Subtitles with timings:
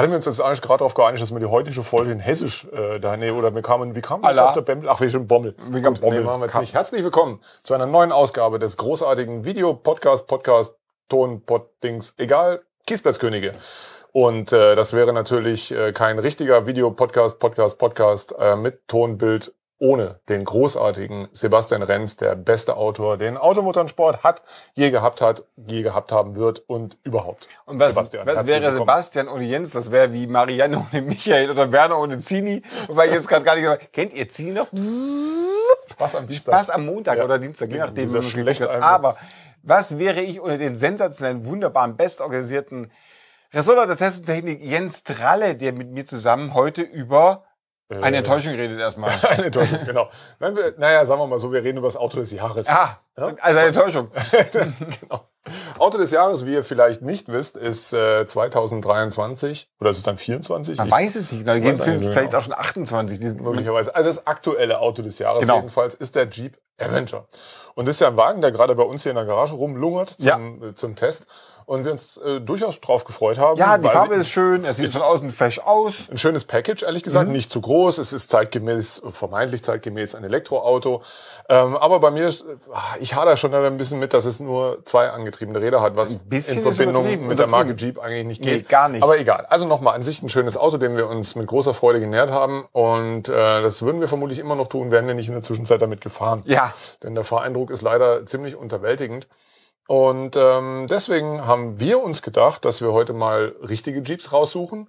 [0.00, 2.66] Hatten wir uns jetzt eigentlich gerade darauf geeinigt, dass wir die heutige Folge in Hessisch
[2.72, 4.88] äh, da nee, oder wir kamen, wie kamen wir jetzt auf der Bembel?
[4.88, 5.54] Ach, wir sind Bommel.
[5.68, 6.20] Wir kamen Bommel.
[6.20, 6.72] Nee, machen wir jetzt nicht.
[6.72, 10.78] Herzlich willkommen zu einer neuen Ausgabe des großartigen Video-Podcast, Podcast,
[11.10, 13.52] Ton, Pod, Dings, egal, Kiesplatzkönige.
[14.12, 20.20] Und äh, das wäre natürlich äh, kein richtiger Video-Podcast, Podcast, Podcast äh, mit Tonbild ohne
[20.28, 24.42] den großartigen Sebastian Renz, der beste Autor, den Automotorsport hat,
[24.74, 27.48] je gehabt hat, je gehabt haben wird und überhaupt.
[27.64, 28.70] Und was, Sebastian, was wäre.
[28.72, 29.72] Sebastian ohne Jens?
[29.72, 32.62] Das wäre wie Marianne ohne Michael oder Werner ohne Zini.
[32.88, 33.92] Wobei ich jetzt gerade gar nicht...
[33.92, 34.68] Kennt ihr Zini noch?
[35.90, 36.54] Spaß am Dienstag.
[36.54, 37.24] Spaß am Montag Ja.
[37.24, 38.04] oder Dienstag, je nachdem.
[38.04, 38.82] Dieser wie man es schlechte.
[38.82, 39.16] Aber
[39.62, 42.92] was wäre ich ohne den sensationellen, wunderbaren, bestorganisierten
[43.52, 47.44] Ressortleiter der Testtechnik Jens Tralle, der mit mir zusammen heute über
[48.00, 49.10] eine Enttäuschung redet erstmal.
[49.30, 50.08] Eine Enttäuschung, genau.
[50.38, 52.68] Wenn wir, naja, sagen wir mal so, wir reden über das Auto des Jahres.
[52.68, 54.10] Ah, also eine Enttäuschung.
[54.52, 55.24] genau.
[55.78, 60.18] Auto des Jahres, wie ihr vielleicht nicht wisst, ist äh, 2023 oder ist es dann
[60.18, 60.78] 24?
[60.78, 61.46] Man Ich- weiß es nicht.
[61.46, 62.38] Da weiß sind eigentlich vielleicht genau.
[62.38, 63.18] auch schon 28.
[63.18, 63.94] Die sind möglicherweise.
[63.94, 65.56] Also das aktuelle Auto des Jahres Genau.
[65.56, 67.26] jedenfalls ist der Jeep Avenger.
[67.74, 70.10] Und das ist ja ein Wagen, der gerade bei uns hier in der Garage rumlungert
[70.18, 71.26] zum, äh, zum Test.
[71.70, 73.56] Und wir uns äh, durchaus drauf gefreut haben.
[73.56, 74.64] ja, die Farbe ist schön.
[74.64, 76.08] Er sieht von außen fesch aus.
[76.10, 77.32] Ein schönes Package, ehrlich gesagt, Mhm.
[77.32, 77.98] nicht zu groß.
[77.98, 81.02] Es ist zeitgemäß, vermeintlich zeitgemäß ein Elektroauto.
[81.48, 84.84] Ähm, aber bei mir, ist, ah, ich hader schon ein bisschen mit, dass es nur
[84.84, 86.18] zwei angetriebene Räder hat, was in
[86.60, 87.76] Verbindung mit der Marke.
[87.78, 88.68] Jeep eigentlich nicht Nee, geht.
[88.68, 89.04] gar nicht.
[89.04, 89.46] Aber egal.
[89.48, 92.64] Also nochmal, an sich ein schönes Auto, dem wir uns mit großer Freude genährt haben.
[92.72, 95.80] Und äh, das würden wir vermutlich immer noch tun, wären wir nicht in der Zwischenzeit
[95.80, 96.40] damit gefahren.
[96.46, 96.74] Ja.
[97.04, 99.28] Denn der Fahreindruck ist leider ziemlich unterwältigend.
[99.86, 104.88] Und ähm, deswegen haben wir uns gedacht, dass wir heute mal richtige Jeeps raussuchen.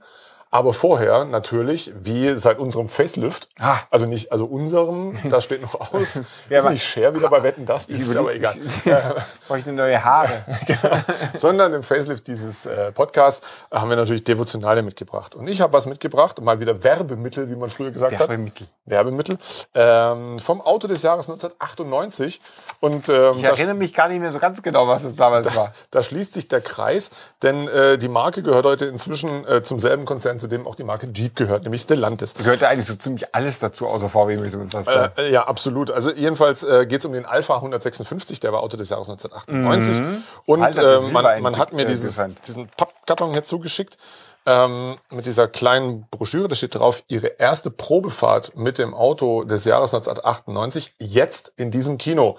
[0.53, 3.77] Aber vorher natürlich, wie seit unserem Facelift, Ah.
[3.89, 7.65] also nicht, also unserem, das steht noch aus, Ja, ist nicht Share wieder bei Wetten,
[7.65, 8.53] das ist aber egal.
[9.47, 10.43] Bräuchte neue Haare.
[11.37, 15.35] Sondern im Facelift dieses äh, Podcasts haben wir natürlich Devotionale mitgebracht.
[15.35, 18.67] Und ich habe was mitgebracht, mal wieder Werbemittel, wie man früher gesagt Werbemittel.
[18.67, 18.91] hat.
[18.91, 19.37] Werbemittel.
[19.73, 22.41] Ähm, vom Auto des Jahres 1998.
[22.81, 25.55] Und ähm, Ich da- erinnere mich gar nicht mehr so ganz genau, was es damals
[25.55, 25.73] war.
[25.91, 27.11] Da schließt sich der Kreis,
[27.41, 30.83] denn äh, die Marke gehört heute inzwischen äh, zum selben Konzern, zu dem auch die
[30.83, 32.33] Marke Jeep gehört, nämlich Stellantis.
[32.33, 34.73] Gehört ja eigentlich so ziemlich alles dazu, außer VW mit uns.
[34.73, 34.87] Das,
[35.17, 35.91] Äh, ja, absolut.
[35.91, 40.03] Also jedenfalls äh, geht es um den Alpha 156, der war Auto des Jahres 1998.
[40.45, 43.97] Und Alter, äh, man, man hat mir äh, dieses, diesen Pappkarton hier zugeschickt
[44.45, 46.47] ähm, mit dieser kleinen Broschüre.
[46.47, 51.97] Da steht drauf, ihre erste Probefahrt mit dem Auto des Jahres 1998, jetzt in diesem
[51.97, 52.37] Kino.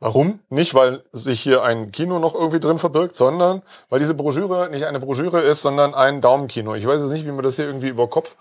[0.00, 0.40] Warum?
[0.48, 4.86] Nicht, weil sich hier ein Kino noch irgendwie drin verbirgt, sondern weil diese Broschüre nicht
[4.86, 6.74] eine Broschüre ist, sondern ein Daumenkino.
[6.74, 8.36] Ich weiß jetzt nicht, wie man das hier irgendwie über Kopf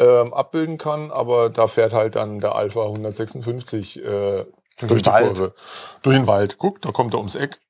[0.00, 4.44] ähm, abbilden kann, aber da fährt halt dann der Alpha 156 äh,
[4.80, 5.28] durch, die Wald.
[5.28, 5.54] Kurve.
[6.02, 6.58] Durch den Wald.
[6.58, 7.60] Guck, da kommt er ums Eck.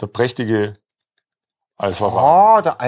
[0.00, 0.74] Der prächtige
[1.76, 2.58] Alpha-Wagen.
[2.58, 2.80] oh, der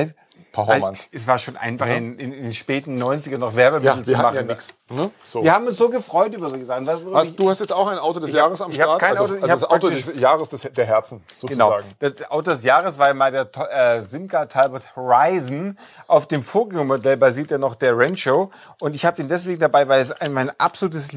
[0.55, 1.09] Performance.
[1.13, 4.37] Es war schon einfach in, in, in den späten 90ern noch Werbemittel Ja, zu machen.
[4.37, 4.73] ja nichts.
[4.89, 5.11] Ne?
[5.25, 5.43] So.
[5.43, 6.87] Wir haben uns so gefreut über solche Sachen.
[6.87, 9.01] Was, du hast jetzt auch ein Auto des Ich hab- Jahres am hab Start?
[9.01, 11.71] kein also, Auto, ich also das Auto des Jahres des, der Herzen, Genau.
[11.73, 11.95] sozusagen.
[11.99, 15.77] Das Auto des Jahres war mal der äh, Simca Talbot Horizon.
[16.07, 18.51] Auf dem Vorgängermodell basiert ja noch der Rancho.
[18.81, 21.13] Und ich habe den deswegen dabei, weil es ein, mein absolutes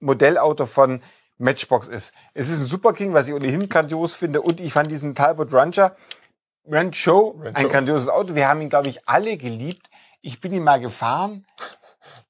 [0.00, 1.00] Lieblingsmodellauto von
[1.38, 2.12] Matchbox ist.
[2.34, 4.42] Es ist ein Super King, was ich ohnehin grandios finde.
[4.42, 5.96] Und ich fand diesen Talbot Rancher,
[6.66, 7.58] Rancho, Rancho.
[7.58, 8.34] ein grandioses Auto.
[8.34, 9.88] Wir haben ihn, glaube ich, alle geliebt.
[10.20, 11.44] Ich bin ihn mal gefahren.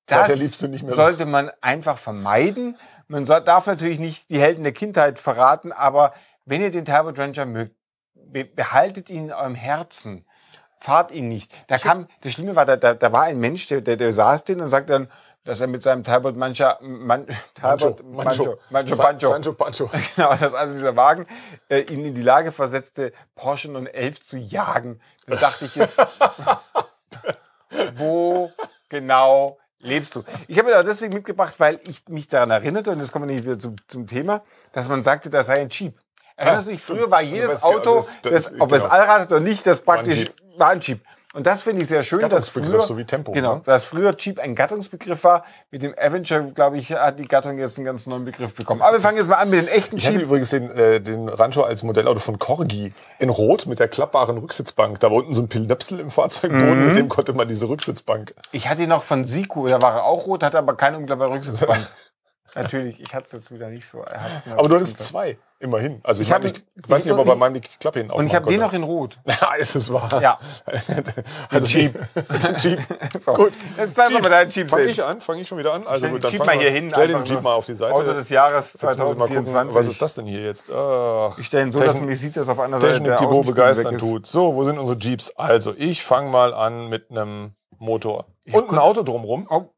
[0.07, 0.95] Das liebst du nicht mehr.
[0.95, 2.77] sollte man einfach vermeiden.
[3.07, 6.13] Man soll, darf natürlich nicht die Helden der Kindheit verraten, aber
[6.45, 7.77] wenn ihr den Talbot Ranger mögt,
[8.15, 10.27] be behaltet ihn in eurem Herzen.
[10.79, 11.55] Fahrt ihn nicht.
[11.69, 14.45] Da kam, das Schlimme war, da, da, da war ein Mensch, der, der, der saß
[14.45, 15.09] den und sagte dann,
[15.45, 19.91] dass er mit seinem Talbot Mancha, Man, Talbot, Mancho, Mancho, Sa- Pancho, Sancho Pancho.
[20.17, 21.27] genau, dass also dieser Wagen
[21.69, 25.01] äh, ihn in die Lage versetzte, Porsche 911 zu jagen.
[25.27, 26.01] Da dachte ich jetzt,
[27.97, 28.53] wo
[28.89, 30.23] genau lebst du?
[30.47, 33.45] Ich habe auch deswegen mitgebracht, weil ich mich daran erinnerte, und jetzt kommen wir nicht
[33.45, 34.43] wieder zum, zum Thema,
[34.73, 35.99] dass man sagte, das sei ein Jeep.
[36.37, 38.95] Erinnerst du dich, früher war jedes Auto, das- ob es genau.
[38.95, 41.01] Allrad hat oder nicht, das praktisch war ein Jeep.
[41.35, 43.63] Und das finde ich sehr schön, dass früher, so Tempo, genau, ne?
[43.65, 45.45] dass früher Jeep ein Gattungsbegriff war.
[45.71, 48.83] Mit dem Avenger, glaube ich, hat die Gattung jetzt einen ganz neuen Begriff bekommen.
[48.83, 50.23] Aber wir fangen jetzt mal an mit den echten Ich Jeep.
[50.23, 55.01] übrigens den, äh, den Rancho als Modellauto von Corgi in Rot mit der klappbaren Rücksitzbank.
[55.01, 56.87] Da war unten so ein Pilnöpsel im Fahrzeugboden, Mhm.
[56.89, 58.35] mit dem konnte man diese Rücksitzbank.
[58.53, 61.33] Ich hatte ihn noch von Siku, da war er auch rot, hatte aber keine unglaubliche
[61.33, 61.87] Rücksitzbank.
[62.55, 64.03] Natürlich, ich hatte es jetzt wieder nicht so.
[64.03, 64.21] Er
[64.57, 66.01] Aber du hattest zwei, immerhin.
[66.05, 68.11] Also ich, Ich hab ich, weiß nicht, ob er ich- bei meinem die Klappe hin
[68.11, 69.19] Und ich habe den noch in rot.
[69.27, 70.21] Ja, ist es wahr.
[70.21, 70.39] Ja.
[71.49, 71.99] also Jeep.
[72.59, 72.81] Jeep.
[73.19, 73.33] So.
[73.33, 73.53] Gut.
[73.79, 74.99] Jetzt zeig mal deinen Jeep Fang selbst.
[74.99, 75.21] ich an?
[75.23, 75.87] Fange ich schon wieder an?
[75.87, 77.95] Also gut, dann Jeep mal hier hin, Stell den Jeep mal auf die Seite.
[77.95, 79.79] Auto des Jahres Jetzt muss ich mal gucken, 2024.
[79.79, 80.71] was ist das denn hier jetzt?
[80.71, 83.19] Ach, Ich stelle ihn so, dass Technik- man nicht sieht, dass auf einer Seite Technik,
[83.19, 84.27] der die wo begeistern tut.
[84.27, 85.31] So, wo sind unsere Jeeps?
[85.37, 89.47] Also, ich fange mal an mit einem Motor und ein Auto drumrum.
[89.49, 89.71] Oh.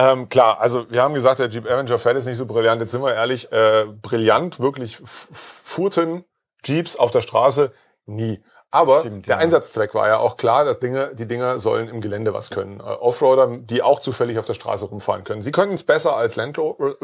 [0.00, 2.80] Ähm, klar, also wir haben gesagt, der Jeep Avenger fährt jetzt nicht so brillant.
[2.80, 6.24] Jetzt sind wir ehrlich, äh, brillant wirklich f- fuhrten
[6.64, 7.72] Jeeps auf der Straße
[8.06, 8.40] nie.
[8.70, 9.42] Aber Stimmt, der ja.
[9.42, 12.80] Einsatzzweck war ja auch klar, dass Dinge, die Dinger sollen im Gelände was können.
[12.80, 15.40] Äh, Offroader, die auch zufällig auf der Straße rumfahren können.
[15.42, 16.94] Sie können es besser als Land Rover,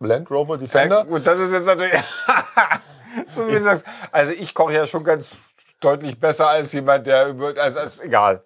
[0.00, 1.04] Land Rover Ja, Defender.
[1.04, 1.92] gut, das ist jetzt natürlich.
[3.26, 3.84] so wie du sagst.
[4.12, 7.52] Also ich koche ja schon ganz deutlich besser als jemand, der über.
[7.60, 8.44] Also, also egal.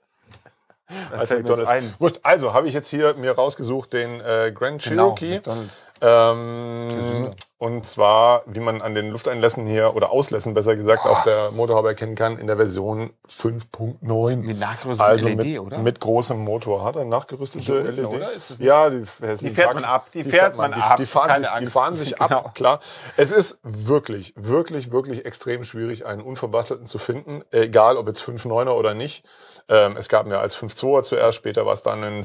[1.10, 1.72] Als McDonald's.
[1.98, 2.20] Wurscht.
[2.22, 5.34] Also habe ich jetzt hier mir rausgesucht den äh, Grand Genau, Cherokee.
[5.36, 5.82] McDonald's.
[6.00, 7.30] Ähm,
[7.62, 11.86] und zwar, wie man an den Lufteinlässen hier oder Auslässen besser gesagt auf der Motorhaube
[11.90, 14.36] erkennen kann, in der Version 5.9.
[14.38, 15.78] Mit nachgerüstetem also LED, mit, oder?
[15.78, 16.82] mit großem Motor.
[16.82, 18.06] Hat er nachgerüstete unten, LED?
[18.06, 18.32] oder?
[18.32, 19.04] Ist das ja, die,
[19.40, 21.72] Die fährt man ab, die fährt man die, ab, Die fahren keine sich, die Angst.
[21.72, 22.26] fahren sich Genau.
[22.38, 22.80] ab, klar.
[23.16, 27.44] Es ist wirklich, wirklich, wirklich extrem schwierig, einen unverbastelten zu finden.
[27.52, 29.24] Egal, ob jetzt 5.9er oder nicht.
[29.68, 32.24] Ähm, es gab mir als 5.2er zuerst, später war es dann ein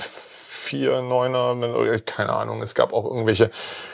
[0.67, 2.61] 4.9er, keine Ahnung.
[2.61, 3.49] Es gab auch irgendwelche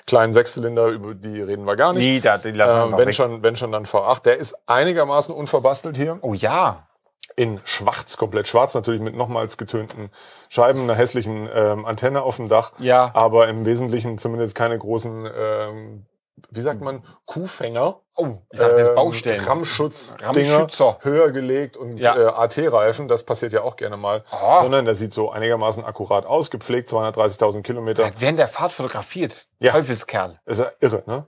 [0.06, 2.04] kleinen Sechszylinder, über die reden wir gar nicht.
[2.04, 3.14] Nee, da, die lassen wir einfach wenn weg.
[3.14, 4.24] schon, wenn schon dann V8.
[4.24, 6.18] Der ist einigermaßen unverbastelt hier.
[6.22, 6.88] Oh ja.
[7.36, 10.12] In schwarz, komplett schwarz, natürlich mit nochmals getönten
[10.50, 12.74] Scheiben, einer hässlichen ähm, Antenne auf dem Dach.
[12.78, 13.10] Ja.
[13.16, 16.06] Aber im Wesentlichen zumindest keine großen, ähm,
[16.52, 18.00] wie sagt man, Kuhfänger.
[18.16, 19.40] Oh, ich dachte jetzt Ähm, Baustellen.
[19.44, 21.00] Rammschutz Rammschützer.
[21.02, 22.16] höher gelegt und Ja.
[22.16, 24.24] äh, AT-Reifen, das passiert ja auch gerne mal.
[24.30, 24.62] Aha.
[24.62, 28.12] Sondern der sieht so einigermaßen akkurat aus, gepflegt, 230.000 Kilometer.
[28.20, 29.48] Während der Fahrt fotografiert.
[29.60, 29.72] Ja.
[29.72, 30.40] Teufelskerl.
[30.46, 31.28] Ist ja irre, ne?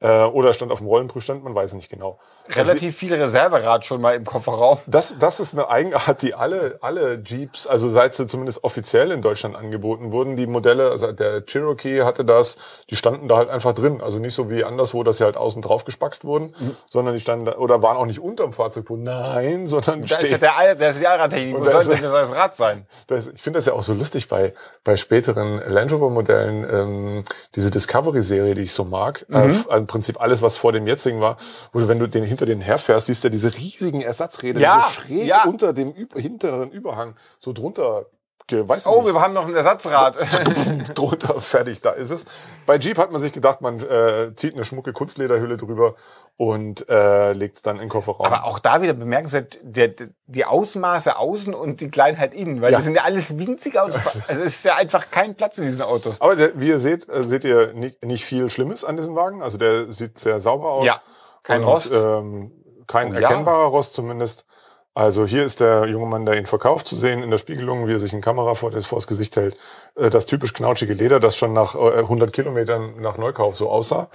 [0.00, 2.18] Äh, oder stand auf dem Rollenprüfstand, man weiß nicht genau.
[2.48, 4.78] Relativ viel Reserverad schon mal im Kofferraum.
[4.86, 9.22] Das, das ist eine Eigenart, die alle, alle Jeeps, also seit sie zumindest offiziell in
[9.22, 12.58] Deutschland angeboten wurden, die Modelle, also der Cherokee hatte das,
[12.90, 14.00] die standen da halt einfach drin.
[14.00, 16.76] Also nicht so wie anderswo, dass sie halt außen drauf gespackst wurden, Mhm.
[16.90, 19.04] sondern die standen da, oder waren auch nicht unterm Fahrzeugboden.
[19.04, 21.56] Nein, sondern Da ist ja der, der ist die Allradtechnik.
[21.58, 22.86] Wo soll denn das Rad sein?
[23.06, 24.52] Das, ich finde das ja auch so lustig bei,
[24.84, 27.24] bei späteren Land Rover Modellen, ähm,
[27.54, 29.24] diese Discovery-Serie, die ich so mag.
[29.28, 29.36] Mhm.
[29.36, 31.36] Äh, f- Im Prinzip alles, was vor dem jetzigen war,
[31.72, 34.76] wo du, wenn du den hinter den herfährst, siehst du ja diese riesigen Ersatzräder, Ja,
[34.88, 35.44] die so schräg ja.
[35.44, 38.06] unter dem Üb hinteren Überhang so drunter,
[38.50, 40.16] weiß Oh, nicht, wir haben noch ein Ersatzrad.
[40.94, 42.26] drunter fertig, da ist es.
[42.66, 45.94] Bei Jeep hat man sich gedacht, man äh, zieht eine schmucke Kunstlederhülle drüber
[46.36, 48.26] und äh, legt es dann in den Kofferraum.
[48.26, 52.72] Aber auch da wieder bemerkenswert, der, der, die Ausmaße außen und die Kleinheit innen, weil
[52.72, 52.78] Ja.
[52.78, 54.00] das sind ja alles winzige Autos.
[54.28, 56.20] Also es ist ja einfach kein Platz in diesen Autos.
[56.20, 59.42] Aber der, wie ihr seht, äh, seht ihr nicht, nicht viel Schlimmes an diesem Wagen.
[59.42, 60.84] Also der sieht sehr sauber aus.
[60.86, 61.00] Ja,
[61.42, 61.92] kein und, Rost.
[61.92, 62.52] Ähm,
[62.86, 63.20] kein Oh ja.
[63.20, 64.46] erkennbarer Rost zumindest.
[64.94, 67.92] Also hier ist der junge Mann, der ihn verkauft, zu sehen in der Spiegelung, wie
[67.94, 69.56] er sich eine Kamera vor das, vors Gesicht hält.
[69.96, 74.08] Äh, Das typisch knautschige Leder, das schon nach äh, 100 Kilometern nach Neukauf so aussah.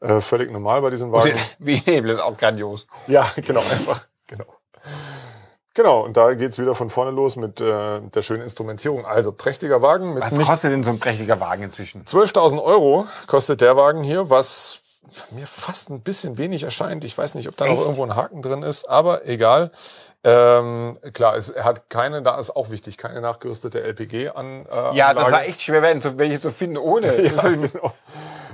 [0.00, 1.34] Äh, Völlig normal bei diesem Wagen.
[1.58, 2.86] Wie Hebel ist auch grandios.
[3.08, 4.46] Ja, genau, einfach, genau.
[5.74, 9.06] Genau, und da geht's wieder von vorne los mit äh, der schönen Instrumentierung.
[9.06, 12.04] Also prächtiger Wagen mit Was kostet denn so ein prächtiger Wagen inzwischen?
[12.04, 14.81] 12.000 Euro kostet der Wagen hier, was
[15.32, 17.04] mir fast ein bisschen wenig erscheint.
[17.04, 19.70] Ich weiß nicht, ob da noch irgendwo ein Haken drin ist, aber egal.
[20.24, 24.66] Ähm, klar, es, er hat keine, da ist auch wichtig, keine nachgerüstete LPG an.
[24.66, 25.32] Äh, Ja, das Anlage.
[25.32, 27.12] war echt schwer werden, welche zu finden ohne.
[27.22, 27.92] Ja, Das ist- genau.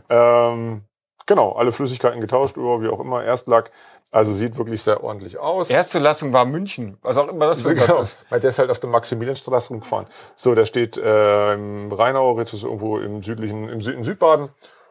[0.08, 0.82] Ähm,
[1.26, 3.70] genau, alle Flüssigkeiten getauscht, über wie auch immer, Erstlack.
[4.10, 5.68] Also sieht wirklich sehr ordentlich aus.
[5.68, 8.16] Erste Lassung war München, was auch immer das für Genau, ist.
[8.30, 10.06] weil der ist halt auf der Maximilianstraße rumgefahren.
[10.34, 14.48] So, der steht äh, im Rheinau, Ritus irgendwo im südlichen, im Süd Südbaden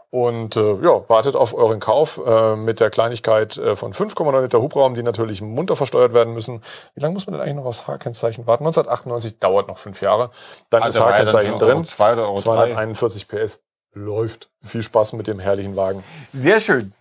[0.09, 4.61] und äh, ja, wartet auf euren Kauf äh, mit der Kleinigkeit äh, von 5,9 Liter
[4.61, 6.61] Hubraum, die natürlich munter versteuert werden müssen.
[6.95, 8.63] Wie lange muss man denn eigentlich noch aufs H-Kennzeichen warten?
[8.65, 10.31] 1998 dauert noch fünf Jahre.
[10.69, 11.85] Dann Also ist H-Kennzeichen drin.
[11.85, 12.41] zwei oder Euro drei.
[12.43, 13.59] 241 PS.
[13.93, 14.49] Läuft.
[14.63, 16.03] Viel Spaß mit dem herrlichen Wagen.
[16.31, 16.93] Sehr schön.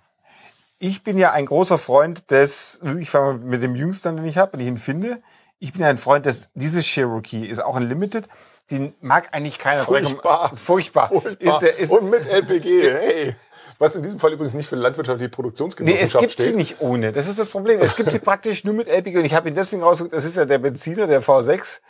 [0.78, 4.36] Ich bin ja ein großer Freund des, ich fange mal mit dem Jüngsten, den ich
[4.38, 5.22] habe, wenn ich ihn finde.
[5.58, 8.28] Ich bin ja ein Freund des, dieses Cherokee ist auch ein Limited.
[8.70, 9.82] Den mag eigentlich keiner.
[9.85, 10.52] Furchtbar.
[10.54, 11.08] Furchtbar.
[11.08, 11.37] Furchtbar.
[11.38, 12.90] Ist der, ist, und mit LPG.
[12.90, 13.37] Hey.
[13.78, 16.46] Was in diesem Fall übrigens nicht für landwirtschaftliche Nee, es Produktionsgenossenschaft gibt steht.
[16.46, 17.12] sie nicht ohne.
[17.12, 17.78] Das ist das Problem.
[17.80, 19.18] Es gibt sie praktisch nur mit LPG.
[19.18, 21.80] Und ich habe ihn deswegen rausgesucht, das ist ja der Benziner, der V6,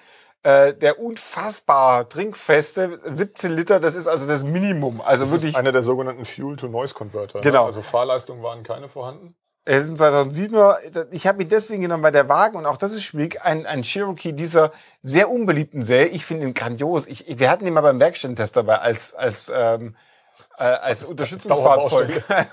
[0.42, 5.00] äh, der unfassbar trinkfeste, 17 Liter, das ist also das Minimum.
[5.00, 7.40] Also Das wirklich, ist einer der sogenannten Fuel-to-Noise-Converter.
[7.40, 7.60] Genau.
[7.60, 7.66] Ne?
[7.66, 9.36] Also Fahrleistungen waren keine vorhanden.
[9.68, 12.92] Es ist ein 2007er, ich habe ihn deswegen genommen, weil der Wagen, und auch das
[12.92, 14.70] ist schwierig, ein, ein Cherokee dieser
[15.02, 17.06] sehr unbeliebten Serie, ich finde ihn grandios.
[17.08, 19.96] Ich, wir hatten ihn mal beim Werkstattentest dabei als, als, ähm,
[20.56, 22.22] äh, als Unterstützungsfahrzeug.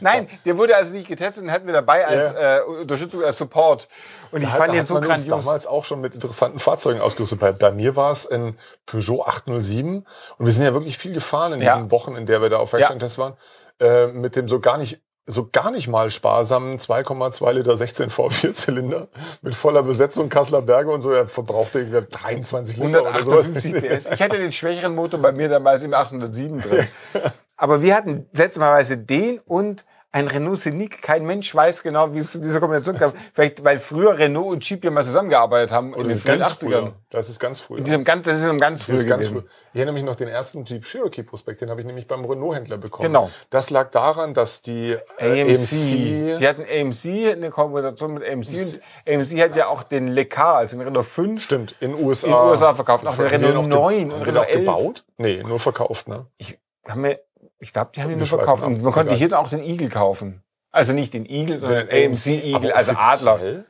[0.00, 3.88] Nein, der wurde also nicht getestet und hatten wir dabei als äh, Unterstützung, als Support.
[4.30, 5.28] Und ich Da fand hat- ihn hat so grandios.
[5.44, 7.40] damals auch schon mit interessanten Fahrzeugen ausgerüstet.
[7.40, 10.06] Bei, bei mir war es ein Peugeot 807
[10.38, 11.74] und wir sind ja wirklich viel gefahren in Ja.
[11.76, 13.34] diesen Wochen, in der wir da auf Werkstattentest waren,
[13.80, 19.08] äh, mit dem so gar nicht so gar nicht mal sparsamen 2,2 Liter 16 V4-Zylinder
[19.42, 23.48] mit voller Besetzung Kasseler Berge und so, er verbrauchte irgendwie 23 Liter oder sowas.
[23.48, 24.06] 158 PS.
[24.06, 26.86] Ich hatte den schwächeren Motor bei mir damals im 807 drin.
[27.56, 29.84] Aber wir hatten seltsamerweise den und
[30.16, 31.02] ein Renault Scenic.
[31.02, 33.12] Kein Mensch weiß genau, wie es zu dieser Kombination kam.
[33.34, 36.24] Vielleicht, weil früher Renault und Jeep ja mal zusammengearbeitet haben Oder in den das ist
[36.26, 36.58] ganz 80ern.
[36.58, 36.92] früher.
[37.10, 37.78] Das ist ganz früher.
[37.78, 39.42] In diesem ganz, das ist ein ganz Das früh ist ganz früh.
[39.72, 42.78] Ich erinnere mich noch den ersten Jeep Cherokee Prospekt, den habe ich nämlich beim Renault-Händler
[42.78, 43.08] bekommen.
[43.12, 43.30] Genau.
[43.50, 46.38] Das lag daran, dass die äh, AMC.
[46.40, 48.48] Die hatten AMC, eine Kombination mit AMC.
[48.54, 51.42] Und AMC hat ja auch den Le Car, also den Renault 5.
[51.42, 52.26] Stimmt, in USA.
[52.28, 53.06] In USA verkauft.
[53.06, 54.60] Auch den Renault ge- 9 haben und Renault auch 11.
[54.60, 55.04] gebaut?
[55.18, 56.24] Nee, nur verkauft, ne?
[56.38, 56.58] Ich,
[56.88, 57.20] haben wir,
[57.58, 58.62] ich glaube, die haben die Wir nur verkauft.
[58.62, 60.42] Und man konnte hier dann auch den Eagle kaufen.
[60.70, 63.28] Also nicht den Eagle, sondern Den AMC Eagle, also offiziell?
[63.28, 63.64] Adler.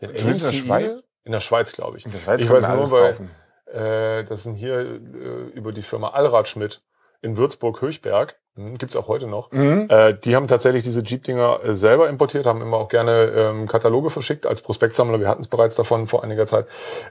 [0.00, 0.82] Den Zumindest in der AMC Schweiz?
[0.88, 1.02] Eagle?
[1.24, 2.06] In der Schweiz, glaube ich.
[2.06, 3.30] In der Schweiz ich weiß nur, weil kaufen.
[3.72, 4.84] äh, das sind hier äh,
[5.54, 6.82] über die Firma Allrad Schmidt
[7.20, 8.36] in Würzburg-Höchberg.
[8.56, 9.50] Hm, gibt's auch heute noch.
[9.52, 9.86] Mhm.
[9.88, 14.10] Äh, die haben tatsächlich diese Jeep-Dinger äh, selber importiert, haben immer auch gerne ähm, Kataloge
[14.10, 15.20] verschickt als Prospektsammler.
[15.20, 16.66] Wir hatten es bereits davon vor einiger Zeit,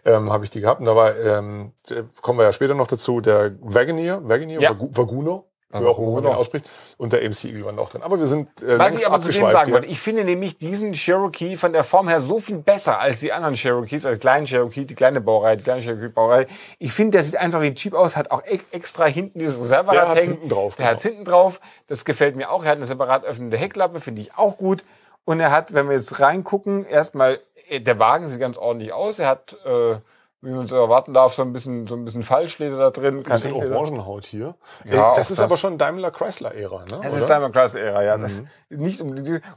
[0.05, 0.81] ähm, habe ich die gehabt.
[0.81, 4.71] Und da war, ähm, der- kommen wir ja später noch dazu, der Wagoneer, Wagoneer, Ja.
[4.71, 6.65] Vagu- Vaguno, Also auch immer man den ausspricht,
[6.97, 8.03] und der AMC Eagle waren auch drin.
[8.03, 10.93] Aber wir sind äh, Was ich aber zu dem sagen wollte, ich finde nämlich diesen
[10.93, 14.85] Cherokee von der Form her so viel besser als die anderen Cherokees, als kleinen Cherokee,
[14.85, 16.47] die kleine Baureihe, die kleine Cherokee-Baureihe.
[16.79, 19.59] Ich finde, der sieht einfach wie ein Jeep aus, hat auch e- extra hinten dieses
[19.61, 20.31] Reserverad Der hängen.
[20.33, 20.93] hinten drauf, Der genau.
[20.93, 21.59] hat's hinten drauf.
[21.87, 22.63] Das gefällt mir auch.
[22.63, 24.83] Er hat eine separat öffnende Heckklappe, finde ich auch gut.
[25.25, 29.19] Und er hat, wenn wir jetzt reingucken, erstmal, äh, der Wagen sieht ganz ordentlich aus.
[29.19, 29.95] Er hat, äh,
[30.41, 33.17] wie man es erwarten darf, so ein bisschen, so ein bisschen Falschleder da drin.
[33.19, 33.53] Ein bisschen.
[33.53, 34.55] Orangenhaut hier.
[34.85, 35.45] Ja, Äh, auch das ist das.
[35.45, 36.85] aber schon Daimler Chrysler Ära, ne?
[36.89, 37.07] Das oder?
[37.17, 38.17] ist Daimler Class Ära, ja.
[38.17, 39.09] Das nicht um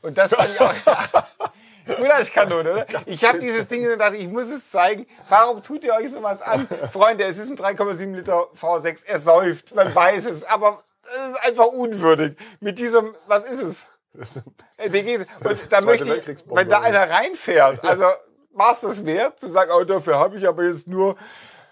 [0.02, 0.72] und das fand ich auch.
[1.96, 2.86] Gulaschkanone, oder?
[3.06, 5.06] Ich habe dieses Ding und dachte, ich muss es zeigen.
[5.28, 6.66] Warum tut ihr euch sowas an?
[6.90, 9.04] Freunde, es ist ein 3,7 Liter V6.
[9.06, 12.36] Er säuft, man weiß es, aber es ist einfach unwürdig.
[12.60, 13.90] Mit diesem, was ist es?
[14.14, 14.44] Das ist-
[14.78, 15.18] LPG.
[15.44, 18.06] Und da möchte ich, wenn da einer reinfährt, also
[18.54, 21.16] war es das wert, zu sagen, oh, dafür habe ich aber jetzt nur,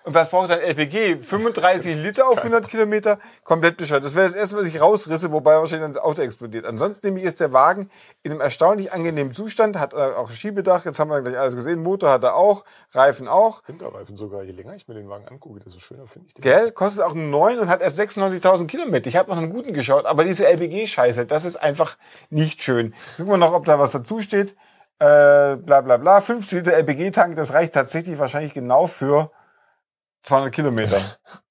[0.04, 1.18] und was braucht ein LPG?
[1.18, 3.18] 35 Liter auf 100 Kilometer?
[3.44, 4.04] Komplett bescheuert.
[4.04, 6.66] Das wäre das erste, was ich rausrisse, wobei wahrscheinlich dann das Auto explodiert.
[6.66, 7.88] Ansonsten nämlich ist der Wagen
[8.24, 11.84] in einem erstaunlich angenehmen Zustand, hat äh, auch Schiebedach, jetzt haben wir gleich alles gesehen,
[11.84, 13.62] Motor hat er auch, Reifen auch.
[13.66, 14.42] Hinterreifen sogar.
[14.42, 16.42] Je länger ich mir den Wagen angucke, desto schöner finde ich den.
[16.42, 16.72] Gell?
[16.72, 19.06] Kostet auch einen neuen und hat erst 96.000 Kilometer.
[19.06, 21.96] Ich habe noch einen guten geschaut, aber diese LPG-Scheiße, das ist einfach
[22.28, 22.92] nicht schön.
[23.16, 24.56] Gucken wir noch, ob da was dazu steht.
[25.02, 26.20] Äh, bla bla bla.
[26.20, 29.32] 50 Liter LPG-Tank, das reicht tatsächlich wahrscheinlich genau für
[30.22, 30.98] 200 Kilometer.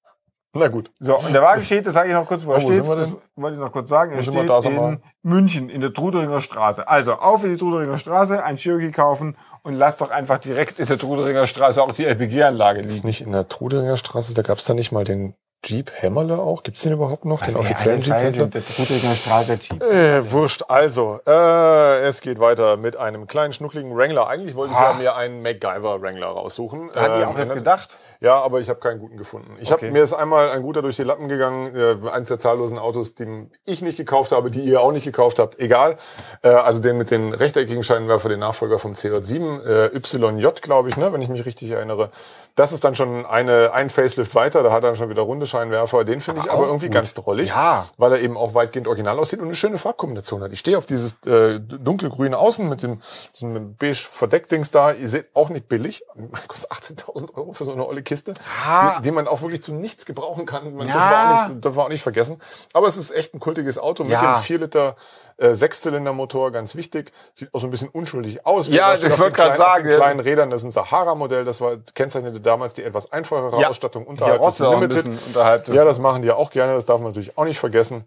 [0.54, 0.90] Na gut.
[1.00, 2.80] So, und der Wagen steht, das sage ich noch kurz, wo er Oh, wo steht.
[2.80, 4.12] Das wollte ich noch kurz sagen.
[4.12, 6.88] Er Wo steht Da in München, in der Truderinger Straße.
[6.88, 10.86] Also, auf in die Truderinger Straße, ein Cherokee kaufen und lass doch einfach direkt in
[10.86, 12.88] der Truderinger Straße auch die LPG-Anlage liegen.
[12.88, 16.38] Ist nicht in der Trudelinger Straße, da gab es da nicht mal den Jeep Hämmerle
[16.38, 16.62] auch?
[16.64, 17.40] Gibt's den überhaupt noch?
[17.42, 18.46] Den offiziellen Jeep Händler?
[18.46, 19.82] Der Truderinger Straße Jeep.
[19.82, 20.64] Äh, wurscht.
[20.68, 24.26] Also, äh, es geht weiter mit einem kleinen, schnuckligen Wrangler.
[24.26, 24.92] Eigentlich wollte ich Ah.
[24.94, 26.90] ja mir einen MacGyver Wrangler raussuchen.
[26.94, 27.96] Hat die Ähm, auch jetzt ändert- gedacht?
[28.20, 29.56] Ja, aber ich habe keinen guten gefunden.
[29.60, 29.86] Ich Okay.
[29.86, 33.14] hab, mir ist einmal ein guter durch die Lappen gegangen, äh, eins der zahllosen Autos,
[33.16, 35.96] die ich nicht gekauft habe, die ihr auch nicht gekauft habt, egal.
[36.42, 40.96] Äh, also den mit den rechteckigen Scheinwerfer, den Nachfolger vom CJ7, äh, YJ, glaube ich,
[40.96, 42.10] ne, wenn ich mich richtig erinnere.
[42.54, 45.46] Das ist dann schon eine, ein Facelift weiter, da hat er dann schon wieder runde
[45.52, 46.04] Scheinwerfer.
[46.04, 46.94] Den finde ich aber irgendwie gut.
[46.94, 47.86] ganz drollig, Ja.
[47.98, 50.52] weil er eben auch weitgehend original aussieht und eine schöne Farbkombination hat.
[50.52, 53.02] Ich stehe auf dieses äh, dunkelgrüne Außen mit dem
[53.34, 54.92] so einem beige Verdeckdings da.
[54.92, 56.02] Ihr seht auch nicht billig.
[56.48, 58.34] Kostet 18.000 Euro für so eine olle Kiste,
[58.66, 58.96] Ja.
[58.98, 60.74] die, die man auch wirklich zu nichts gebrauchen kann.
[60.74, 60.94] Man Ja.
[60.94, 62.40] darf, auch nicht, darf man auch nicht vergessen.
[62.72, 64.36] Aber es ist echt ein kultiges Auto mit Ja.
[64.38, 64.96] dem 4 Liter
[65.38, 67.12] äh, Sechszylindermotor, ganz wichtig.
[67.34, 68.68] Sieht auch so ein bisschen unschuldig aus.
[68.68, 69.96] Ja, ich auf wollte gerade kleinen- auf sagen, ja.
[69.96, 71.44] kleinen Rädern, das ist ein Sahara-Modell.
[71.44, 73.68] Das war kennzeichnete damals die etwas einfachere Ja.
[73.68, 75.06] Ausstattung unterhalb des auch ein Limited.
[75.26, 76.74] unterhalb des Ja, das machen die ja auch gerne.
[76.74, 78.06] Das darf man natürlich auch nicht vergessen.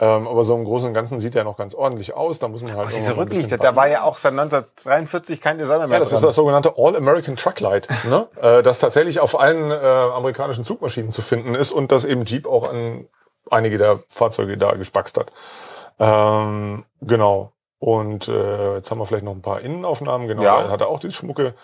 [0.00, 2.40] Ähm, aber so im Großen und Ganzen sieht er noch ganz ordentlich aus.
[2.40, 5.56] Da muss man halt Diese ein bisschen Rücklichter, da war ja auch seit 1943 kein
[5.56, 6.28] Designer mehr ja, das ist dran.
[6.30, 8.26] das sogenannte All-American Trucklight, ne?
[8.42, 12.48] äh, das tatsächlich auf allen äh, amerikanischen Zugmaschinen zu finden ist und das eben Jeep
[12.48, 13.06] auch an
[13.52, 15.30] einige der Fahrzeuge da gespackst hat.
[15.98, 17.52] Ähm, genau.
[17.78, 20.26] Und äh, jetzt haben wir vielleicht noch ein paar Innenaufnahmen.
[20.28, 20.62] Genau, Ja.
[20.62, 21.54] da hat er auch dieses schmucke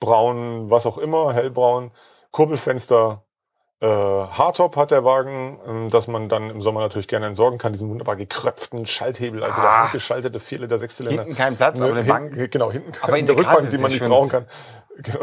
[0.00, 1.90] Braun, was auch immer, hellbraun,
[2.30, 3.22] Kurbelfenster.
[3.80, 7.72] Äh, Hardtop hat der Wagen, ähm, dass man dann im Sommer natürlich gerne entsorgen kann,
[7.74, 9.82] diesen wunderbar gekröpften Schalthebel, also der Ah.
[9.82, 11.24] handgeschaltete 4 Liter Sechszylinder.
[11.24, 12.50] Hinten kein Platz, aber eine Bank.
[12.50, 14.46] Genau, hinten Aber in der Klasse Rückbank, die ist man nicht brauchen kann.
[15.02, 15.18] Genau.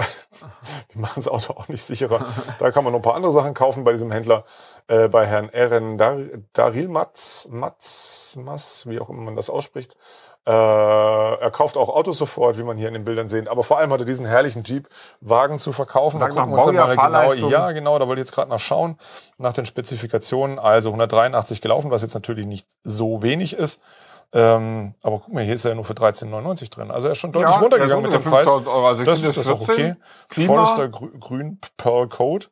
[0.94, 2.28] Die machen das Auto auch nicht sicherer.
[2.60, 4.46] Da kann man noch ein paar andere Sachen kaufen bei diesem Händler.
[4.88, 6.20] Äh, bei Herrn Ehren Dar
[6.54, 9.98] Daril Matz, Matz, Matz, wie auch immer man das ausspricht.
[10.46, 13.48] Äh, er kauft auch Autos sofort, wie man hier in den Bildern sehen.
[13.48, 16.20] Aber vor allem hat er diesen herrlichen Jeep-Wagen zu verkaufen.
[16.20, 18.36] Sag Da nach gucken wir uns dann mal genau, ja, genau, da wollte ich jetzt
[18.36, 18.98] gerade nach schauen,
[19.38, 20.60] nach den Spezifikationen.
[20.60, 23.82] Also 183 gelaufen, was jetzt natürlich nicht so wenig ist.
[24.34, 26.92] Ähm, aber guck mal, hier ist er ja nur für 13,99 drin.
[26.92, 28.48] Also er ist schon deutlich Ja, runtergegangen mit ist dem Preis.
[28.48, 28.88] 5.000 Euro.
[28.88, 29.74] Also das ist das auch 14.
[29.74, 29.96] okay.
[30.28, 30.48] Klima.
[30.48, 32.50] Forrester Grü Grün Pearl Coat.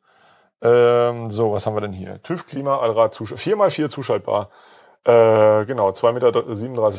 [0.62, 2.22] Ähm, so, was haben wir denn hier?
[2.22, 4.48] TÜV Klima, Allrad, 4x4 zuschaltbar.
[5.04, 6.12] Äh, genau, 2,37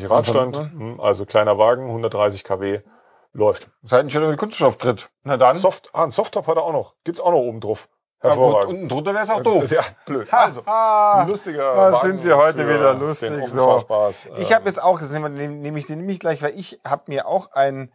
[0.02, 2.80] Meter Radstand, Hm, also kleiner Wagen, 130 kW,
[3.32, 3.68] läuft.
[3.82, 5.08] Seitenstellung mit Kunststoff tritt.
[5.22, 5.56] Na dann.
[5.56, 6.94] Soft, ah, ein Softtop hat er auch noch.
[7.04, 7.88] Gibt's auch noch oben drauf.
[8.22, 8.70] Ja, Hervorragend.
[8.70, 9.70] unten drunter wäre es auch doof.
[9.70, 10.32] Ja, blöd.
[10.32, 11.24] Also, ha.
[11.28, 13.62] lustiger Was Wagen sind wir heute wieder lustig, so.
[13.68, 14.28] Offenfahrspaß.
[14.38, 17.02] Ich Ähm, habe jetzt auch, das nehme nehm ich den nämlich gleich, weil ich habe
[17.08, 17.92] mir auch einen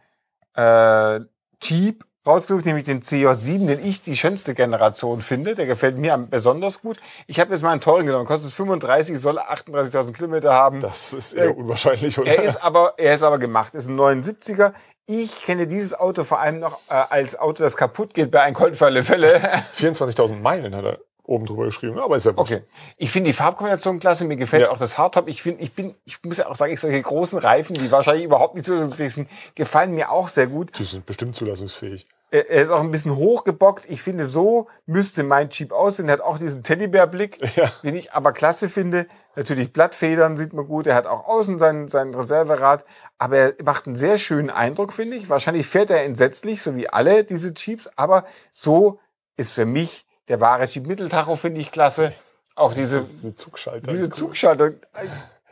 [0.56, 1.20] äh,
[1.62, 5.54] Jeep rausgesucht, nämlich den CJ7, den ich die schönste Generation finde.
[5.54, 6.98] Der gefällt mir besonders gut.
[7.26, 10.80] Ich habe jetzt mal einen teuren genommen, kostet 35, soll 38.000 Kilometer haben.
[10.80, 12.36] Das ist eher unwahrscheinlich, oder?
[12.36, 13.74] Er ist aber, er ist aber gemacht.
[13.74, 14.72] Ist ein 79er.
[15.06, 18.54] Ich kenne dieses Auto vor allem noch äh, als Auto, das kaputt geht bei einem
[18.54, 19.40] Colt für alle Fälle.
[19.76, 20.98] 24.000 Meilen hat er
[21.30, 22.52] oben drüber geschrieben, aber ist ja wurscht.
[22.52, 22.62] Okay.
[22.96, 24.24] Ich finde die Farbkombination klasse.
[24.24, 24.70] Mir gefällt Ja.
[24.70, 25.28] auch das Hardtop.
[25.28, 28.24] Ich finde, ich bin, ich muss ja auch sagen, ich solche großen Reifen, die wahrscheinlich
[28.24, 30.78] überhaupt nicht zusatzungsfähig sind, gefallen mir auch sehr gut.
[30.78, 32.06] Die sind bestimmt zulassungsfähig.
[32.32, 33.86] Er er ist auch ein bisschen hochgebockt.
[33.88, 36.08] Ich finde, so müsste mein Jeep aussehen.
[36.08, 37.72] Er hat auch diesen Teddybär-Blick, Ja.
[37.82, 39.06] den ich aber klasse finde.
[39.36, 40.86] Natürlich Blattfedern sieht man gut.
[40.86, 42.84] Er hat auch außen sein, sein Reserverad.
[43.18, 45.28] Aber er macht einen sehr schönen Eindruck, finde ich.
[45.28, 47.88] Wahrscheinlich fährt er entsetzlich, so wie alle diese Jeeps.
[47.96, 48.98] Aber so
[49.36, 52.12] ist für mich der wahre Jeep Mitteltacho, finde ich klasse.
[52.54, 53.90] Auch diese, Diese Zugschalter.
[53.90, 54.72] diese Zugschalter.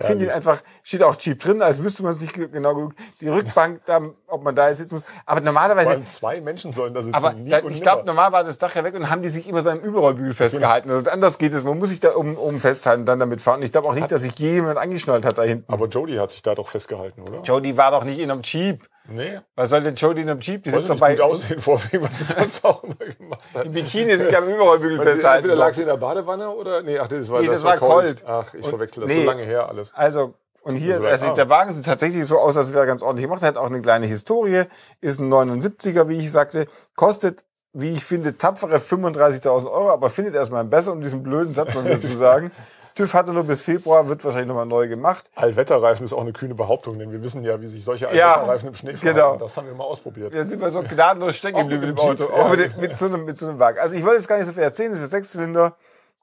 [0.01, 2.95] Ich finde ihn einfach, steht auch Jeep drin, als wüsste man sich genau genug.
[3.21, 5.05] Die Rückbank, da, ob man da jetzt sitzen muss.
[5.27, 7.15] Aber Vor normalerweise, allem zwei Menschen sollen da sitzen.
[7.15, 9.63] aber da, ich glaube, normal war das Dach ja weg und haben die sich immer
[9.63, 10.91] so am Überrollbügel festgehalten.
[10.91, 11.65] Also anders geht es.
[11.65, 13.61] Man muss sich da oben, oben festhalten, dann damit fahren.
[13.61, 15.73] Und ich glaube auch nicht, dass sich jemand angeschnallt hat da hinten.
[15.73, 17.41] aber Jody hat sich da doch festgehalten, oder?
[17.43, 18.87] Jody war doch nicht in einem Jeep.
[19.11, 19.41] Nee.
[19.55, 20.63] Was soll denn Jody in einem Jeep?
[20.65, 23.65] Die sitzt doch bei, gut aussehen vorweg, was sie sonst auch immer gemacht hat.
[23.65, 25.47] im Bikini sich am Überrollbügel festhalten.
[25.47, 27.77] Entweder lag sie in der Badewanne oder, nee, ach, das war, Nee, das, das war
[27.79, 28.23] Colt.
[28.27, 29.21] Ach, ich verwechsel das nee.
[29.21, 29.95] so lange her alles.
[29.95, 30.35] Also,
[30.69, 31.35] und hier, Also, ah.
[31.35, 33.43] der Wagen sieht tatsächlich so aus, als wäre er ganz ordentlich gemacht.
[33.43, 34.65] Er hat auch eine kleine Historie,
[35.01, 40.35] ist ein 79er, wie ich sagte, kostet, wie ich finde, tapfere 35.000 Euro, aber findet
[40.35, 42.51] erstmal einen besser, um diesen blöden Satz mal wieder zu sagen.
[42.95, 45.31] TÜV hatte nur bis Februar, wird wahrscheinlich nochmal neu gemacht.
[45.37, 48.69] Allwetterreifen ist auch eine kühne Behauptung, denn wir wissen ja, wie sich solche Ja, Allwetterreifen
[48.71, 49.17] im Schnee verhalten.
[49.17, 49.37] genau.
[49.37, 50.35] Das haben wir mal ausprobiert.
[50.35, 52.25] Da sind wir so gnadenlos stecken Auch geblieben mit dem Auto.
[52.25, 52.57] Jeep, Auch ja.
[52.57, 53.79] mit, mit, so einem, mit so einem Wagen.
[53.79, 55.77] Also ich wollte jetzt gar nicht so viel erzählen, das ist ein Sechszylinder.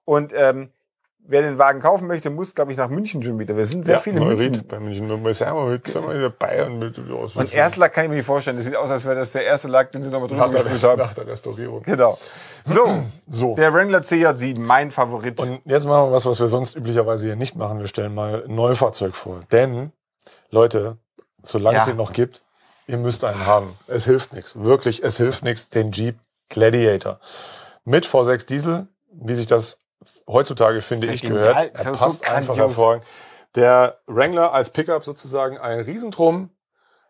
[0.04, 0.70] Und ähm,
[1.28, 3.56] wer den Wagen kaufen möchte, muss, glaube ich, nach München schon wieder.
[3.56, 4.38] Wir sind sehr ja, viele in München.
[4.52, 5.08] Neurit bei München.
[5.08, 7.54] Wir sind wir heute sind wir in Bayern mit, ja, so Und.
[7.54, 8.58] Erstlack kann ich mir nicht vorstellen.
[8.58, 11.00] Das sieht aus, als wäre das der erste Lack, den sie nochmal drüber gespielt haben.
[11.00, 11.84] nach der Restaurierung.
[11.84, 12.18] Genau.
[12.66, 13.56] So, So.
[13.56, 15.40] der Wrangler CJ7, mein Favorit.
[15.40, 17.80] Und jetzt machen wir was, was wir sonst üblicherweise hier nicht machen.
[17.80, 19.42] Wir stellen mal ein Neufahrzeug vor.
[19.52, 19.92] Denn,
[20.52, 20.98] Leute,
[21.44, 21.92] solange es Ja.
[21.94, 22.44] ihn noch gibt,
[22.88, 23.74] ihr müsst einen haben.
[23.88, 24.60] Es hilft nichts.
[24.60, 25.70] Wirklich, es hilft nichts.
[25.70, 26.18] Den Jeep
[26.50, 27.20] Gladiator.
[27.84, 29.80] Mit V6 Diesel, wie sich das
[30.28, 31.56] heutzutage, finde ich, gehört.
[31.56, 31.72] genial.
[31.74, 33.06] Er passt so einfach hervorragend.
[33.56, 36.50] Der Wrangler als Pickup sozusagen ein Riesentrum,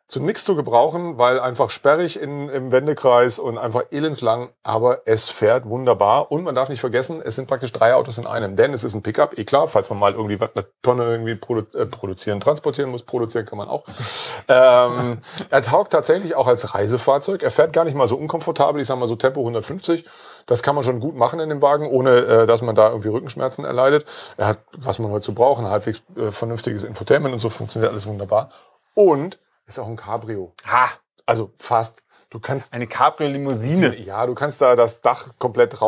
[0.08, 5.30] zu nichts zu gebrauchen, weil einfach sperrig in, im Wendekreis und einfach elendslang, aber es
[5.30, 6.32] fährt wunderbar.
[6.32, 8.93] Und man darf nicht vergessen, es sind praktisch drei Autos in einem, denn es ist
[8.93, 12.91] ein Pickup, eh klar, falls man mal irgendwie eine Tonne irgendwie produ äh, produzieren, transportieren
[12.91, 13.84] muss, produzieren kann man auch.
[14.48, 17.41] ähm, er taugt tatsächlich auch als Reisefahrzeug.
[17.41, 20.06] Er fährt gar nicht mal so unkomfortabel, ich sag mal so Tempo 150.
[20.46, 23.10] Das kann man schon gut machen in dem Wagen, ohne äh, dass man da irgendwie
[23.10, 24.06] Rückenschmerzen erleidet.
[24.38, 27.92] Er hat, was man heute so braucht, ein halbwegs äh, vernünftiges Infotainment und so funktioniert
[27.92, 28.50] alles wunderbar.
[28.94, 30.54] Und ist auch ein Cabrio.
[30.66, 30.90] ha,
[31.26, 32.04] Also fast.
[32.30, 33.96] Du kannst eine Cabrio-Limousine.
[34.02, 35.80] ja, du kannst da das Dach komplett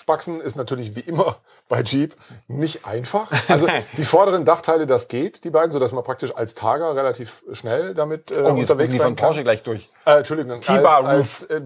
[0.00, 0.40] rausspaxen.
[0.40, 1.36] Ist natürlich wie immer
[1.68, 2.14] bei Jeep
[2.48, 3.30] nicht einfach.
[3.48, 7.44] Also die vorderen Dachteile, das geht, die beiden, so dass man praktisch als Targa relativ
[7.52, 9.26] schnell damit äh, Oh, unterwegs die sein von kann.
[9.28, 9.88] Porsche gleich durch.
[10.06, 10.68] Äh, Entschuldigung, als,
[11.04, 11.60] als äh,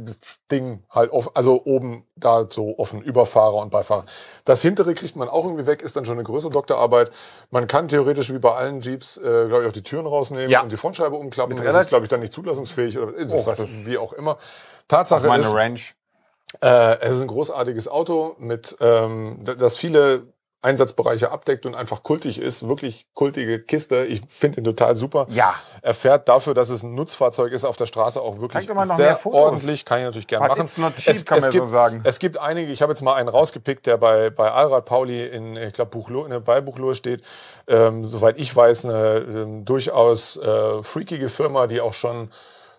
[0.50, 4.04] Ding halt offen, also oben da so offen, über Fahrer und Beifahrer.
[4.44, 7.10] Das hintere kriegt man auch irgendwie weg, ist dann schon eine größere Doktorarbeit.
[7.50, 10.62] Man kann theoretisch wie bei allen Jeeps, äh, glaube ich, auch die Türen rausnehmen Ja.
[10.62, 11.56] und die Frontscheibe umklappen.
[11.56, 14.38] Das relativ- ist, glaube ich, dann nicht zulassungsfähig oder Oh, was, das- wie auch immer.
[14.88, 15.94] Tatsache Meine ist, Ranch.
[16.60, 22.40] Äh, es ist ein großartiges Auto mit, ähm, das viele Einsatzbereiche abdeckt und einfach kultig
[22.40, 22.66] ist.
[22.66, 24.04] Wirklich kultige Kiste.
[24.04, 25.26] Ich finde ihn total super.
[25.28, 25.54] Ja.
[25.82, 29.84] Er fährt dafür, dass es ein Nutzfahrzeug ist, auf der Straße auch wirklich sehr ordentlich.
[29.84, 30.66] Kann ich natürlich gerne machen.
[30.96, 32.00] cheap, kann man gibt, so sagen.
[32.04, 35.56] Es gibt einige, ich habe jetzt mal einen rausgepickt, der bei, bei Allrad Pauli in,
[35.56, 37.22] ich glaube, Buchlo, in, bei Buchloe steht.
[37.66, 42.30] Ähm, soweit ich weiß, eine ähm, durchaus äh, freakige Firma, die auch schon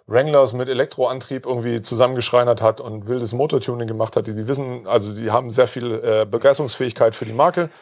[0.08, 4.28] Wranglers mit Elektroantrieb irgendwie zusammengeschreinert hat und wildes Motortuning gemacht hat.
[4.28, 7.70] Die, die wissen, also die haben sehr viel äh, Begeisterungsfähigkeit für die Marke.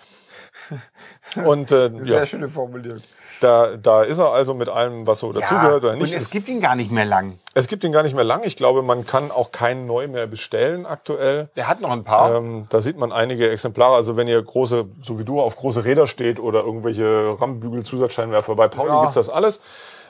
[1.46, 3.00] Und äh, Sehr ja, schöne Formulierung.
[3.42, 6.14] da, da ist er also mit allem, was so dazugehört oder nicht.
[6.14, 7.40] Und es gibt ihn gar nicht mehr lang.
[7.56, 8.42] es gibt ihn gar nicht mehr lang.
[8.44, 11.50] Ich glaube, man kann auch keinen neu mehr bestellen aktuell.
[11.56, 12.36] Der hat noch ein paar.
[12.36, 13.96] Ähm, da sieht man einige Exemplare.
[13.96, 18.68] Also wenn ihr große, so wie du, auf große Räder steht oder irgendwelche Rammbügel-Zusatzscheinwerfer, bei
[18.68, 19.02] Pauli Ja.
[19.02, 19.60] gibt's das alles.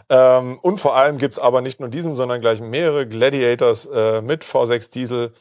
[0.09, 4.43] Ähm, und vor allem gibt's aber nicht nur diesen, sondern gleich mehrere Gladiators äh, mit
[4.43, 5.33] V6 Diesel.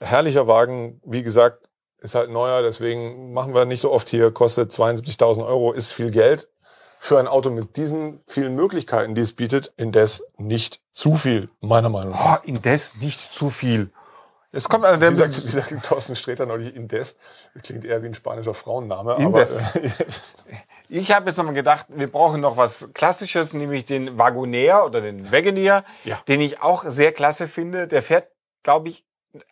[0.00, 4.70] Herrlicher Wagen, wie gesagt, ist halt neuer, deswegen machen wir nicht so oft hier, kostet
[4.70, 6.48] 72.000 Euro, ist viel Geld.
[6.98, 11.90] Für ein Auto mit diesen vielen Möglichkeiten, die es bietet, indes nicht zu viel, meiner
[11.90, 12.38] Meinung nach.
[12.38, 13.90] Oh, indes nicht zu viel.
[14.54, 17.16] Jetzt kommt einer, der Wie sagt, wie sagt Thorsten Sträter neulich Indes?
[17.54, 19.16] Das klingt eher wie ein spanischer Frauenname.
[19.18, 19.56] Indes.
[19.56, 19.90] Aber, äh,
[20.96, 25.32] Ich habe jetzt nochmal gedacht, wir brauchen noch was Klassisches, nämlich den Wagoneer oder den
[25.32, 26.20] Wagoneer, Ja.
[26.28, 27.88] den ich auch sehr klasse finde.
[27.88, 28.28] Der fährt,
[28.62, 29.04] glaube ich,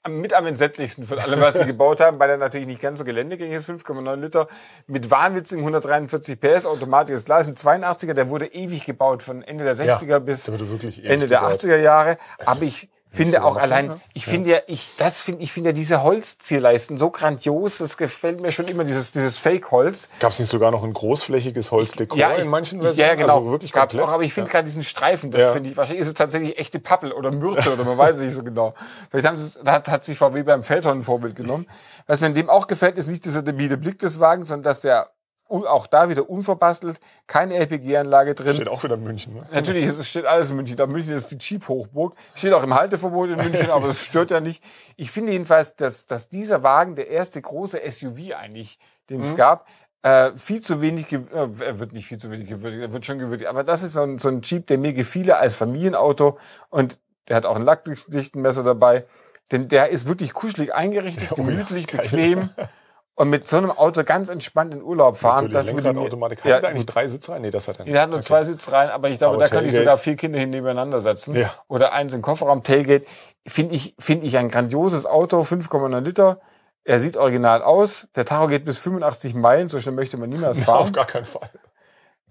[0.08, 3.04] mit am entsetzlichsten von allem, was sie gebaut haben, weil er natürlich nicht ganz so
[3.04, 4.46] geländegängig ist, 5,9 Liter,
[4.86, 9.42] mit wahnwitzigen 143 PS, Automatik ist klar, ist ein 82er, der wurde ewig gebaut, von
[9.42, 11.54] Ende der 60er bis der wurde wirklich ewig Ende der gebaut.
[11.54, 12.18] 80er Jahre.
[12.46, 14.00] Aber ich finde auch allein, länger?
[14.14, 18.40] ich finde ja, ich, das finde, ich finde ja diese Holzzierleisten so grandios, das gefällt
[18.40, 20.08] mir schon immer, dieses, dieses Fake-Holz.
[20.18, 23.08] Gab es nicht sogar noch ein großflächiges Holzdekor Ja, in manchen Versionen?
[23.08, 23.36] ja, genau.
[23.38, 24.08] Also wirklich Gab's komplett?
[24.08, 25.52] auch, aber ich finde gerade diesen Streifen, das Ja.
[25.52, 28.34] finde ich, wahrscheinlich ist es tatsächlich echte Pappel oder Myrte oder man weiß es nicht
[28.34, 28.74] so genau.
[29.10, 31.66] Vielleicht haben sie, hat, hat sich VW beim Feldhorn ein Vorbild genommen.
[32.06, 34.80] Was mir in dem auch gefällt, ist nicht dieser debile Blick des Wagens, sondern dass
[34.80, 35.10] der
[35.52, 38.54] auch da wieder unverbastelt, keine LPG-Anlage drin.
[38.54, 39.34] Steht auch wieder in München.
[39.34, 39.46] Ne?
[39.52, 40.76] Natürlich, es steht alles in München.
[40.76, 42.14] Da München ist die Jeep-Hochburg.
[42.34, 44.62] Steht auch im Halteverbot in München, aber das stört ja nicht.
[44.96, 48.78] Ich finde jedenfalls, dass, dass dieser Wagen der erste große SUV eigentlich,
[49.10, 49.66] den es gab,
[50.02, 53.18] äh, viel zu wenig, äh, er wird nicht viel zu wenig gewürdigt, er wird schon
[53.18, 56.38] gewürdigt, aber das ist so ein, so ein Jeep, der mir gefiele als Familienauto
[56.70, 59.06] und der hat auch ein Lackdichtenmesser dabei,
[59.52, 62.50] denn der ist wirklich kuschelig eingerichtet, gemütlich, bequem
[63.14, 65.50] und mit so einem Auto ganz entspannt in Urlaub fahren.
[65.50, 66.38] Natürlich, mir- Lenkrad-Automatik.
[66.40, 67.42] Hat Ja, der eigentlich drei Sitzreihen?
[67.42, 67.94] Nee, das hat er nicht.
[67.94, 70.38] der hat nur zwei Sitzreihen, aber ich glaube, Aber da kann ich sogar vier Kinder
[70.38, 71.34] hin nebeneinander setzen.
[71.34, 71.52] Ja.
[71.68, 73.06] Oder eins im Kofferraum, Tailgate.
[73.46, 76.40] Finde ich, finde ich ein grandioses Auto, 5,9 Liter.
[76.84, 78.08] Er sieht original aus.
[78.16, 80.92] Der Tacho geht bis 85 Meilen, so schnell möchte man niemals Auf fahren.
[80.92, 81.50] gar keinen Fall.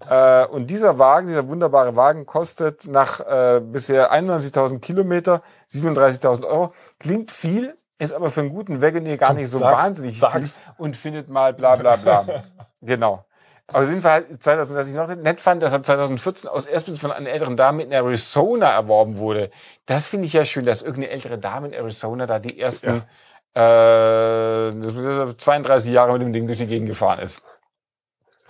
[0.08, 6.72] äh, und dieser Wagen, dieser wunderbare Wagen, kostet nach äh, bisher 91.000 Kilometer 37.000 Euro.
[6.98, 10.56] Klingt viel, ist aber für einen guten Wagoneer gar nicht so Sag's, wahnsinnig sag's.
[10.56, 12.24] viel und findet mal bla bla bla.
[12.82, 13.24] genau.
[13.68, 17.00] Aber auf jeden Fall 2000, was ich noch nett fand, dass er 2014 aus Erstbesitz
[17.00, 19.50] von einer älteren Dame in Arizona erworben wurde.
[19.86, 23.04] Das finde ich ja schön, dass irgendeine ältere Dame in Arizona da die ersten
[23.54, 27.42] äh, das ist 32 Jahre mit dem Ding durch die Gegend gefahren ist.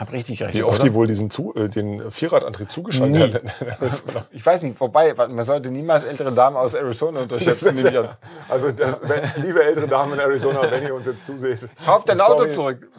[0.03, 0.53] Hab richtig recht.
[0.53, 0.88] Wie oft oder?
[0.88, 3.45] die wohl diesen zu, äh, den Vierradantrieb zugeschaltet
[3.81, 3.87] Nie.
[3.87, 7.77] ist noch- Ich weiß nicht, wobei, man sollte niemals ältere Damen aus Arizona unterschätzen.
[7.77, 8.17] nehme ich an.
[8.49, 11.69] Also, das, wenn, liebe ältere Damen in Arizona, wenn ihr uns jetzt zuseht.
[11.87, 12.91] Kauft dein Auto zurück.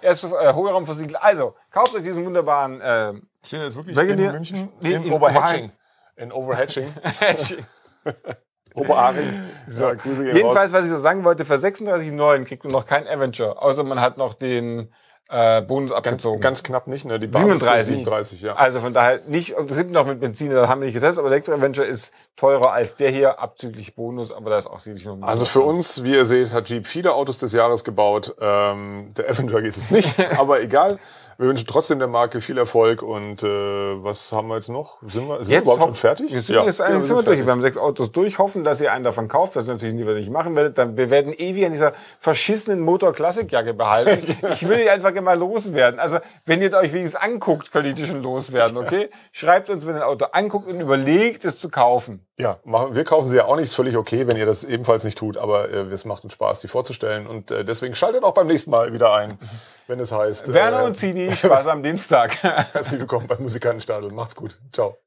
[0.00, 1.18] Erst äh, Hohlraum versiegelt.
[1.20, 3.12] Also, kauft euch diesen wunderbaren äh,
[3.44, 4.68] Stehen jetzt wirklich in München?
[4.80, 5.70] Nee, in, in Oberhatching.
[6.16, 6.94] In Overhatching.
[8.74, 9.42] Oberaring.
[9.66, 13.06] So, ja, Grüße Jedenfalls, was ich so sagen wollte, für 36,9 kriegt man noch kein
[13.06, 14.92] Avenger, außer man hat noch den
[15.28, 16.40] äh, Bonus abgezogen.
[16.40, 17.18] Ganz knapp nicht, ne?
[17.18, 17.96] Die Basis ist 37.
[17.96, 18.54] 37, ja.
[18.54, 21.18] Also von daher nicht, und das sind noch mit Benzin, das haben wir nicht getestet,
[21.18, 25.14] aber Elektro-Avenger ist teurer als der hier, abzüglich Bonus, aber da ist auch sicherlich noch
[25.14, 28.34] ein Also für uns, wie ihr seht, hat Jeep viele Autos des Jahres gebaut.
[28.40, 30.98] Ähm, der Avenger ist es nicht, aber egal.
[31.38, 34.98] Wir wünschen trotzdem der Marke viel Erfolg und äh, was haben wir jetzt noch?
[35.06, 36.32] Sind wir, sind wir überhaupt schon fertig?
[36.32, 37.26] Wir sind jetzt eigentlich sind wir durch.
[37.26, 37.46] fertig.
[37.46, 38.38] Wir haben sechs Autos durch.
[38.38, 39.54] Hoffen, dass ihr einen davon kauft.
[39.54, 40.70] Das ist natürlich nie, was ich machen werde.
[40.70, 44.36] Dann, wir werden ewig an dieser verschissenen Motor-Klassikjacke behalten.
[44.56, 46.00] Ich will die einfach immer loswerden.
[46.00, 49.10] Also, wenn ihr euch wenigstens anguckt, könnt ihr die schon loswerden, okay?
[49.32, 52.25] Schreibt uns, wenn ihr ein Auto anguckt und überlegt, es zu kaufen.
[52.38, 55.16] Ja, wir kaufen sie ja auch nicht, ist völlig okay, wenn ihr das ebenfalls nicht
[55.16, 58.46] tut, aber äh, es macht uns Spaß, die vorzustellen und äh, deswegen schaltet auch beim
[58.46, 59.38] nächsten Mal wieder ein,
[59.86, 60.52] wenn es heißt.
[60.52, 62.42] Werner äh, und Zini, Spaß am Dienstag.
[62.42, 64.12] Herzlich willkommen beim Musikantenstadel.
[64.12, 64.58] Macht's gut.
[64.70, 64.98] Ciao.